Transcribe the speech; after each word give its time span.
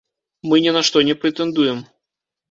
Мы 0.51 0.57
не 0.63 0.71
на 0.77 0.81
што 0.87 1.03
не 1.09 1.15
прэтэндуем. 1.25 1.83